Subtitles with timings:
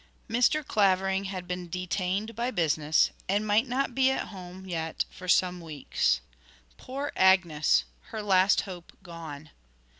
[0.27, 0.65] Mr.
[0.65, 5.61] Clavering had been detained by business, and might not be at home yet for some
[5.61, 6.21] weeks.
[6.75, 7.83] Poor Agnes!
[8.05, 9.51] her last hope gone.